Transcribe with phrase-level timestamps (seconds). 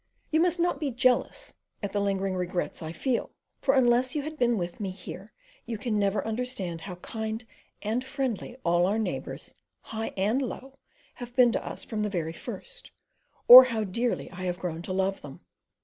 [0.31, 3.29] You must not be jealous at the lingering regrets I feel,
[3.61, 5.31] for unless you had been with me here
[5.67, 7.45] you can never understand how kind
[7.83, 10.79] and friendly all our neighbours, high and low,
[11.13, 12.89] have been to us from the very first,
[13.47, 15.41] or how dearly I have grown to love them.